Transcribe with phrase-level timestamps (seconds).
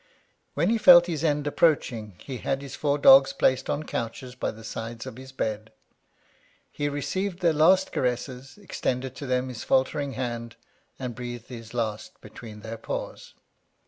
[0.55, 3.83] When he felt his end approaching, he had his four dogs placed on.
[3.83, 5.71] couches by the sides of his bed.
[6.71, 10.55] He received their last caresses, extended to them his faltering hand,
[10.97, 13.35] and breathed his last between their paws.